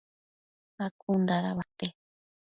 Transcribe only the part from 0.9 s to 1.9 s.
cun dada uate?